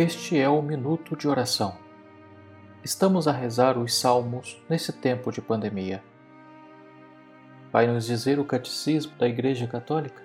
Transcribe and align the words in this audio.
Este 0.00 0.38
é 0.38 0.48
o 0.48 0.62
Minuto 0.62 1.16
de 1.16 1.26
Oração. 1.26 1.74
Estamos 2.84 3.26
a 3.26 3.32
rezar 3.32 3.76
os 3.76 3.92
Salmos 3.98 4.62
nesse 4.70 4.92
tempo 4.92 5.32
de 5.32 5.42
pandemia. 5.42 6.04
Vai 7.72 7.88
nos 7.88 8.06
dizer 8.06 8.38
o 8.38 8.44
Catecismo 8.44 9.18
da 9.18 9.26
Igreja 9.26 9.66
Católica, 9.66 10.22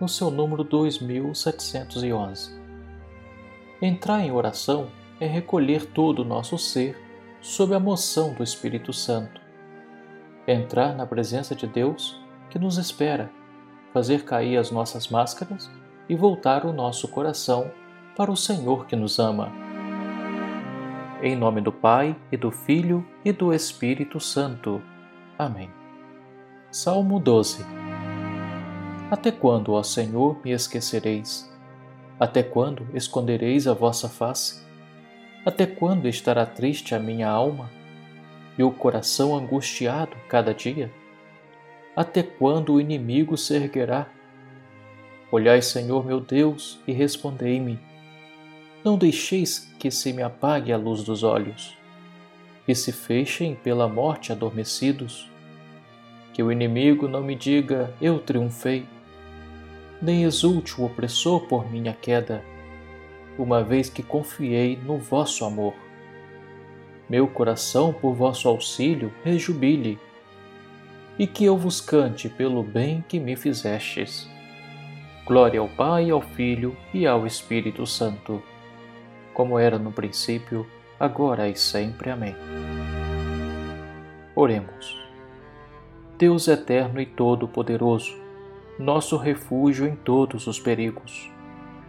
no 0.00 0.08
seu 0.08 0.30
número 0.30 0.64
2711. 0.64 2.58
Entrar 3.82 4.22
em 4.22 4.32
oração 4.32 4.88
é 5.20 5.26
recolher 5.26 5.84
todo 5.84 6.20
o 6.20 6.24
nosso 6.24 6.56
ser 6.56 6.96
sob 7.42 7.74
a 7.74 7.78
moção 7.78 8.32
do 8.32 8.42
Espírito 8.42 8.90
Santo. 8.94 9.38
Entrar 10.46 10.96
na 10.96 11.04
presença 11.04 11.54
de 11.54 11.66
Deus 11.66 12.18
que 12.48 12.58
nos 12.58 12.78
espera, 12.78 13.30
fazer 13.92 14.24
cair 14.24 14.56
as 14.56 14.70
nossas 14.70 15.08
máscaras 15.08 15.70
e 16.08 16.16
voltar 16.16 16.64
o 16.64 16.72
nosso 16.72 17.06
coração 17.08 17.70
para 18.18 18.32
o 18.32 18.36
Senhor 18.36 18.84
que 18.86 18.96
nos 18.96 19.20
ama. 19.20 19.52
Em 21.22 21.36
nome 21.36 21.60
do 21.60 21.70
Pai, 21.70 22.16
e 22.32 22.36
do 22.36 22.50
Filho, 22.50 23.06
e 23.24 23.30
do 23.30 23.54
Espírito 23.54 24.18
Santo. 24.18 24.82
Amém. 25.38 25.70
Salmo 26.68 27.20
12 27.20 27.64
Até 29.08 29.30
quando, 29.30 29.72
ó 29.72 29.84
Senhor, 29.84 30.36
me 30.44 30.50
esquecereis? 30.50 31.48
Até 32.18 32.42
quando 32.42 32.88
escondereis 32.92 33.68
a 33.68 33.72
vossa 33.72 34.08
face? 34.08 34.66
Até 35.46 35.64
quando 35.64 36.08
estará 36.08 36.44
triste 36.44 36.96
a 36.96 36.98
minha 36.98 37.28
alma 37.28 37.70
e 38.58 38.64
o 38.64 38.72
coração 38.72 39.36
angustiado 39.36 40.16
cada 40.28 40.52
dia? 40.52 40.92
Até 41.94 42.24
quando 42.24 42.74
o 42.74 42.80
inimigo 42.80 43.36
se 43.36 43.54
erguerá? 43.54 44.08
Olhai, 45.30 45.62
Senhor 45.62 46.04
meu 46.04 46.18
Deus, 46.18 46.80
e 46.84 46.92
respondei-me 46.92 47.86
não 48.88 48.96
deixeis 48.96 49.70
que 49.78 49.90
se 49.90 50.14
me 50.14 50.22
apague 50.22 50.72
a 50.72 50.76
luz 50.78 51.02
dos 51.04 51.22
olhos, 51.22 51.76
e 52.66 52.74
se 52.74 52.90
fechem 52.90 53.54
pela 53.54 53.86
morte 53.86 54.32
adormecidos. 54.32 55.30
Que 56.32 56.42
o 56.42 56.50
inimigo 56.50 57.06
não 57.06 57.22
me 57.22 57.34
diga, 57.34 57.94
eu 58.00 58.18
triunfei, 58.18 58.86
nem 60.00 60.22
exulte 60.22 60.80
o 60.80 60.86
opressor 60.86 61.46
por 61.48 61.70
minha 61.70 61.92
queda, 61.92 62.42
uma 63.38 63.62
vez 63.62 63.90
que 63.90 64.02
confiei 64.02 64.78
no 64.78 64.96
vosso 64.96 65.44
amor. 65.44 65.74
Meu 67.10 67.28
coração, 67.28 67.92
por 67.92 68.14
vosso 68.14 68.48
auxílio, 68.48 69.12
rejubile, 69.22 69.98
e 71.18 71.26
que 71.26 71.44
eu 71.44 71.58
vos 71.58 71.78
cante 71.78 72.26
pelo 72.26 72.62
bem 72.62 73.04
que 73.06 73.20
me 73.20 73.36
fizestes. 73.36 74.30
Glória 75.26 75.60
ao 75.60 75.68
Pai, 75.68 76.08
ao 76.08 76.22
Filho 76.22 76.74
e 76.94 77.06
ao 77.06 77.26
Espírito 77.26 77.84
Santo 77.86 78.42
como 79.38 79.56
era 79.56 79.78
no 79.78 79.92
princípio, 79.92 80.66
agora 80.98 81.48
e 81.48 81.54
sempre. 81.54 82.10
Amém. 82.10 82.34
Oremos. 84.34 85.08
Deus 86.18 86.48
eterno 86.48 87.00
e 87.00 87.06
todo-poderoso, 87.06 88.20
nosso 88.80 89.16
refúgio 89.16 89.86
em 89.86 89.94
todos 89.94 90.48
os 90.48 90.58
perigos, 90.58 91.30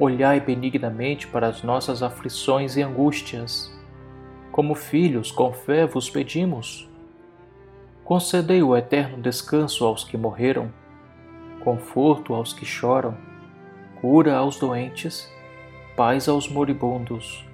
olhai 0.00 0.40
benignamente 0.40 1.26
para 1.26 1.46
as 1.46 1.62
nossas 1.62 2.02
aflições 2.02 2.78
e 2.78 2.82
angústias. 2.82 3.70
Como 4.50 4.74
filhos, 4.74 5.30
com 5.30 5.52
fé 5.52 5.84
vos 5.86 6.08
pedimos. 6.08 6.88
Concedei 8.04 8.62
o 8.62 8.74
eterno 8.74 9.20
descanso 9.20 9.84
aos 9.84 10.02
que 10.02 10.16
morreram, 10.16 10.72
conforto 11.62 12.32
aos 12.32 12.54
que 12.54 12.64
choram, 12.64 13.14
cura 14.00 14.34
aos 14.34 14.58
doentes 14.58 15.30
paz 15.96 16.28
aos 16.28 16.48
moribundos, 16.48 17.44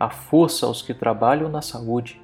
a 0.00 0.08
força 0.08 0.66
aos 0.66 0.82
que 0.82 0.94
trabalham 0.94 1.48
na 1.48 1.60
saúde, 1.60 2.20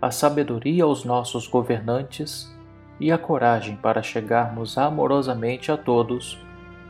a 0.00 0.10
sabedoria 0.10 0.84
aos 0.84 1.04
nossos 1.04 1.46
governantes 1.46 2.54
e 2.98 3.10
a 3.10 3.18
coragem 3.18 3.76
para 3.76 4.02
chegarmos 4.02 4.78
amorosamente 4.78 5.72
a 5.72 5.76
todos, 5.76 6.38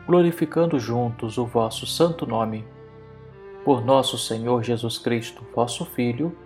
glorificando 0.06 0.78
juntos 0.78 1.38
o 1.38 1.47
vosso 1.47 1.86
santo 1.86 2.26
nome. 2.26 2.64
Por 3.64 3.84
nosso 3.84 4.19
Senhor 4.19 4.62
Jesus 4.62 4.98
Cristo, 4.98 5.44
vosso 5.54 5.84
Filho, 5.84 6.36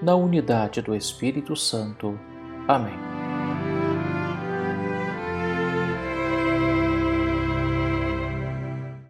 na 0.00 0.14
unidade 0.14 0.80
do 0.80 0.94
Espírito 0.94 1.54
Santo. 1.54 2.18
Amém. 2.66 3.09